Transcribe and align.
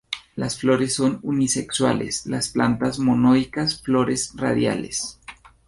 Las 0.35 0.57
flores 0.59 0.95
son 0.95 1.19
unisexuales, 1.21 2.25
las 2.25 2.49
plantas 2.49 2.97
monoicas, 2.97 3.83
flores 3.83 4.31
radiales. 4.35 5.19